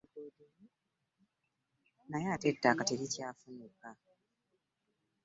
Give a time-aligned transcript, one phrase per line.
[2.09, 3.89] Naye ate ettaka terikyafunika.